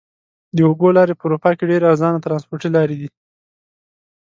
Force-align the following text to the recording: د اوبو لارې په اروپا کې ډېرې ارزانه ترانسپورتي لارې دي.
د 0.55 0.57
اوبو 0.67 0.87
لارې 0.97 1.13
په 1.17 1.23
اروپا 1.27 1.49
کې 1.57 1.69
ډېرې 1.69 1.85
ارزانه 1.91 2.19
ترانسپورتي 2.25 2.69
لارې 2.75 2.95
دي. 3.01 3.09